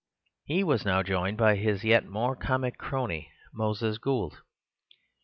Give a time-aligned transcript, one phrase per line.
[0.45, 4.41] He was now joined by his yet more comic crony, Moses Gould.